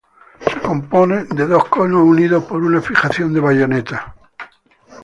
Se 0.43 0.59
compone 0.61 1.25
de 1.25 1.45
dos 1.45 1.65
conos 1.65 2.01
unidos 2.03 2.45
por 2.45 2.63
una 2.63 2.81
fijación 2.81 3.35
de 3.35 3.39
bayoneta. 3.39 4.15